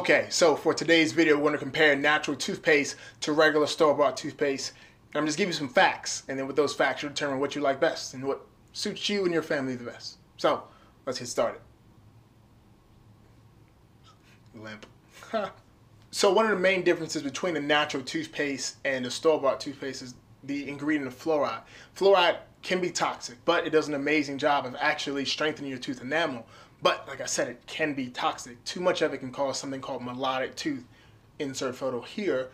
[0.00, 4.72] Okay, so for today's video, we're going to compare natural toothpaste to regular store-bought toothpaste.
[5.14, 7.60] I'm just giving you some facts, and then with those facts, you'll determine what you
[7.60, 8.40] like best and what
[8.72, 10.16] suits you and your family the best.
[10.38, 10.62] So,
[11.04, 11.60] let's get started.
[14.54, 14.86] Limp.
[16.10, 20.14] so one of the main differences between the natural toothpaste and the store-bought toothpaste is
[20.44, 21.60] the ingredient of fluoride.
[21.94, 26.00] Fluoride can be toxic, but it does an amazing job of actually strengthening your tooth
[26.00, 26.46] enamel.
[26.82, 28.62] But like I said, it can be toxic.
[28.64, 30.84] Too much of it can cause something called melodic tooth.
[31.38, 32.50] Insert photo here,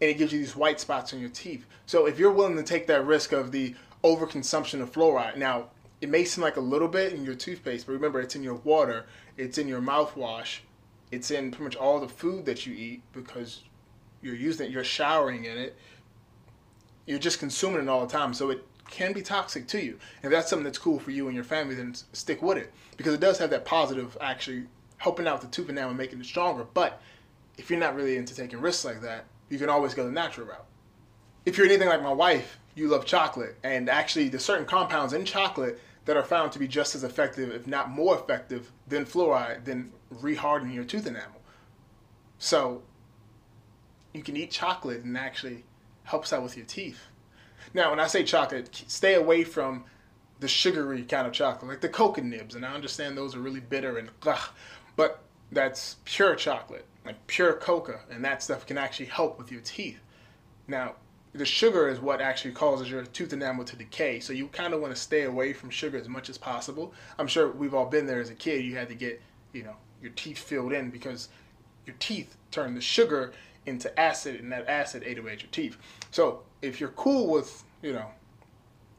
[0.00, 1.66] and it gives you these white spots on your teeth.
[1.84, 5.68] So if you're willing to take that risk of the overconsumption of fluoride, now
[6.00, 8.54] it may seem like a little bit in your toothpaste, but remember it's in your
[8.54, 9.04] water,
[9.36, 10.60] it's in your mouthwash,
[11.10, 13.64] it's in pretty much all the food that you eat because
[14.22, 15.76] you're using it, you're showering in it,
[17.06, 18.32] you're just consuming it all the time.
[18.32, 19.98] So it can be toxic to you.
[20.22, 23.14] If that's something that's cool for you and your family, then stick with it because
[23.14, 24.66] it does have that positive, actually
[24.98, 26.64] helping out the tooth enamel and making it stronger.
[26.74, 27.00] But
[27.58, 30.46] if you're not really into taking risks like that, you can always go the natural
[30.46, 30.66] route.
[31.44, 35.24] If you're anything like my wife, you love chocolate, and actually there's certain compounds in
[35.24, 39.64] chocolate that are found to be just as effective, if not more effective, than fluoride,
[39.64, 41.40] than rehardening your tooth enamel.
[42.38, 42.82] So
[44.12, 45.64] you can eat chocolate and actually
[46.04, 47.06] helps out with your teeth.
[47.74, 49.84] Now, when I say chocolate, stay away from
[50.40, 52.54] the sugary kind of chocolate, like the cocoa nibs.
[52.54, 54.50] And I understand those are really bitter and ugh,
[54.96, 59.60] but that's pure chocolate, like pure coca, and that stuff can actually help with your
[59.62, 60.00] teeth.
[60.66, 60.94] Now,
[61.34, 64.20] the sugar is what actually causes your tooth enamel to decay.
[64.20, 66.92] So you kind of want to stay away from sugar as much as possible.
[67.18, 68.64] I'm sure we've all been there as a kid.
[68.64, 69.22] You had to get,
[69.52, 71.28] you know, your teeth filled in because
[71.86, 73.32] your teeth turn the sugar
[73.66, 75.76] into acid, and that acid ate away at your teeth.
[76.10, 78.06] So if you're cool with, you know,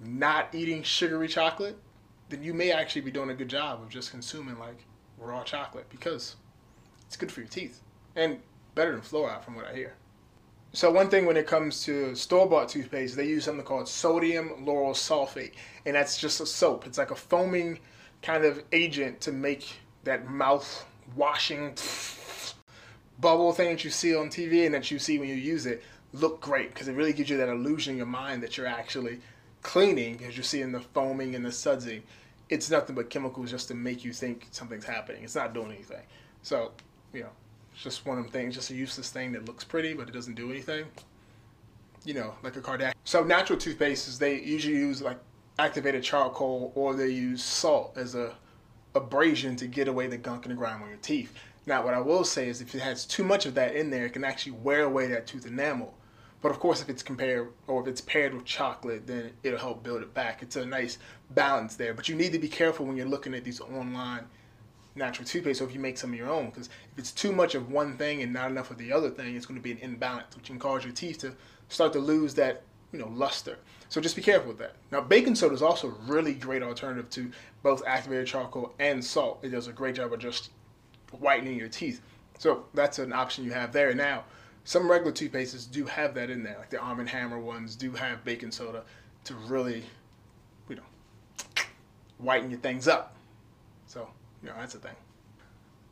[0.00, 1.76] not eating sugary chocolate,
[2.28, 4.84] then you may actually be doing a good job of just consuming like
[5.18, 6.36] raw chocolate because
[7.06, 7.80] it's good for your teeth
[8.16, 8.38] and
[8.74, 9.94] better than fluoride from what I hear.
[10.72, 14.92] So one thing when it comes to store-bought toothpaste, they use something called sodium lauryl
[14.92, 15.52] sulfate,
[15.86, 16.84] and that's just a soap.
[16.84, 17.78] It's like a foaming
[18.22, 21.74] kind of agent to make that mouth washing
[23.20, 25.82] bubble thing that you see on TV and that you see when you use it
[26.14, 29.20] look great because it really gives you that illusion in your mind that you're actually
[29.62, 32.02] cleaning because you're seeing the foaming and the sudsing.
[32.48, 35.24] It's nothing but chemicals just to make you think something's happening.
[35.24, 36.02] It's not doing anything.
[36.42, 36.72] So,
[37.12, 37.30] you know,
[37.72, 40.12] it's just one of them things, just a useless thing that looks pretty but it
[40.12, 40.84] doesn't do anything.
[42.04, 42.92] You know, like a Kardashian.
[43.04, 45.18] So natural toothpastes, they usually use like
[45.58, 48.34] activated charcoal or they use salt as a
[48.94, 51.32] abrasion to get away the gunk and the grime on your teeth.
[51.66, 54.06] Now, what I will say is if it has too much of that in there,
[54.06, 55.94] it can actually wear away that tooth enamel.
[56.42, 59.82] But of course, if it's compared or if it's paired with chocolate, then it'll help
[59.82, 60.42] build it back.
[60.42, 60.98] It's a nice
[61.30, 61.94] balance there.
[61.94, 64.26] But you need to be careful when you're looking at these online
[64.94, 67.54] natural toothpaste or if you make some of your own because if it's too much
[67.54, 69.78] of one thing and not enough of the other thing, it's going to be an
[69.78, 71.34] imbalance, which can cause your teeth to
[71.68, 73.58] start to lose that you know luster.
[73.88, 74.76] So just be careful with that.
[74.92, 77.30] Now, baking soda is also a really great alternative to
[77.62, 79.40] both activated charcoal and salt.
[79.42, 80.50] It does a great job of just
[81.20, 82.00] whitening your teeth.
[82.38, 83.94] So that's an option you have there.
[83.94, 84.24] Now,
[84.64, 87.92] some regular toothpastes do have that in there, like the Arm & Hammer ones do
[87.92, 88.82] have baking soda
[89.24, 89.84] to really,
[90.68, 90.82] you know,
[92.18, 93.16] whiten your things up.
[93.86, 94.08] So,
[94.42, 94.96] you know, that's a thing.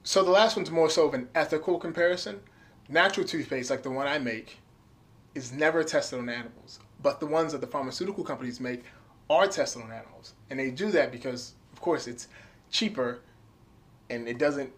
[0.05, 2.41] So the last one's more so of an ethical comparison.
[2.89, 4.59] Natural toothpaste, like the one I make,
[5.35, 6.81] is never tested on animals.
[7.01, 8.85] But the ones that the pharmaceutical companies make
[9.31, 10.35] are tested on animals.
[10.51, 12.29] And they do that because, of course, it's
[12.71, 13.21] cheaper
[14.11, 14.73] and it doesn't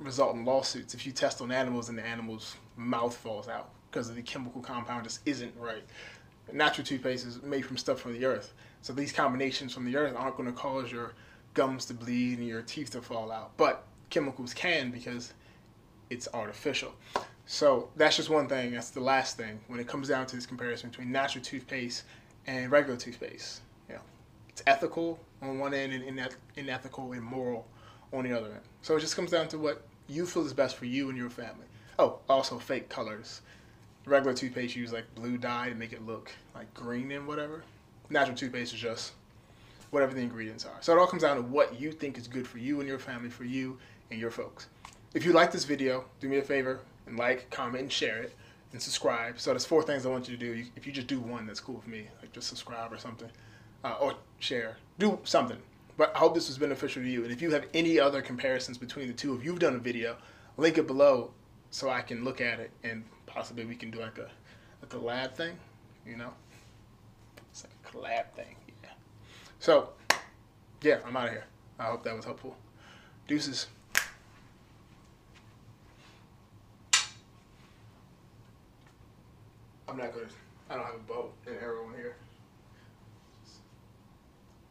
[0.00, 4.12] result in lawsuits if you test on animals and the animal's mouth falls out because
[4.12, 5.84] the chemical compound just isn't right.
[6.52, 8.54] Natural toothpaste is made from stuff from the earth.
[8.82, 11.12] So these combinations from the earth aren't going to cause your
[11.54, 13.56] gums to bleed and your teeth to fall out.
[13.56, 15.34] But chemicals can because
[16.08, 16.92] it's artificial.
[17.46, 18.72] So that's just one thing.
[18.72, 22.04] That's the last thing when it comes down to this comparison between natural toothpaste
[22.46, 23.60] and regular toothpaste.
[23.88, 24.00] You know,
[24.48, 27.66] it's ethical on one end and unethical and immoral
[28.12, 28.60] on the other end.
[28.82, 31.30] So it just comes down to what you feel is best for you and your
[31.30, 31.66] family.
[31.98, 33.42] Oh, also fake colors.
[34.06, 37.62] Regular toothpaste use like blue dye to make it look like green and whatever.
[38.08, 39.12] Natural toothpaste is just
[39.90, 40.76] whatever the ingredients are.
[40.80, 42.98] So it all comes down to what you think is good for you and your
[42.98, 43.78] family, for you
[44.10, 44.66] and your folks.
[45.14, 48.34] If you like this video, do me a favor and like, comment, and share it,
[48.72, 49.38] and subscribe.
[49.38, 50.64] So there's four things I want you to do.
[50.76, 52.06] If you just do one, that's cool with me.
[52.20, 53.28] Like just subscribe or something,
[53.84, 54.76] uh, or share.
[54.98, 55.58] Do something.
[56.00, 57.24] But I hope this was beneficial to you.
[57.24, 60.16] And if you have any other comparisons between the two, if you've done a video,
[60.56, 61.32] link it below
[61.68, 64.30] so I can look at it and possibly we can do like a,
[64.82, 65.58] a collab thing,
[66.06, 66.32] you know?
[67.50, 68.88] It's like a collab thing, yeah.
[69.58, 69.90] So,
[70.80, 71.44] yeah, I'm out of here.
[71.78, 72.56] I hope that was helpful.
[73.28, 73.66] Deuces.
[79.86, 80.24] I'm not gonna,
[80.70, 82.16] I don't have a boat and arrow in here.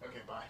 [0.04, 0.46] Okay, bye.